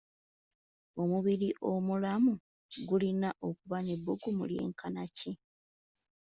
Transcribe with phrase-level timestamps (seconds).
[1.01, 2.33] Omubiri omulamu
[2.87, 5.31] gulina kuba na bbugumu lye nkanaki?